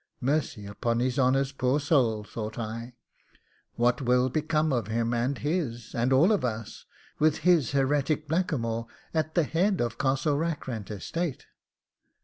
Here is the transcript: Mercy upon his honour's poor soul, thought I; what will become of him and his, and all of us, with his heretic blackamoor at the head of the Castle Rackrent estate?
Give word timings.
Mercy 0.19 0.65
upon 0.65 0.99
his 0.99 1.19
honour's 1.19 1.51
poor 1.51 1.79
soul, 1.79 2.23
thought 2.23 2.57
I; 2.57 2.95
what 3.75 4.01
will 4.01 4.29
become 4.29 4.73
of 4.73 4.87
him 4.87 5.13
and 5.13 5.37
his, 5.37 5.93
and 5.93 6.11
all 6.11 6.31
of 6.31 6.43
us, 6.43 6.85
with 7.19 7.41
his 7.45 7.73
heretic 7.73 8.27
blackamoor 8.27 8.87
at 9.13 9.35
the 9.35 9.43
head 9.43 9.79
of 9.79 9.91
the 9.91 9.97
Castle 10.03 10.39
Rackrent 10.39 10.89
estate? 10.89 11.45